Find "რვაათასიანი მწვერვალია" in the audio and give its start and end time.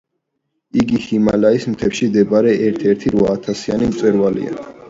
3.19-4.69